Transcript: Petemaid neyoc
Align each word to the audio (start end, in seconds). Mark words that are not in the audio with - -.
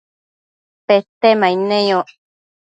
Petemaid 0.85 1.59
neyoc 1.69 2.09